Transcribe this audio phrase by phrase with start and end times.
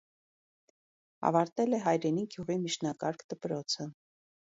[1.29, 3.87] Ավարտել է հայրենի գյուղի միջնակարգ դպրոցը։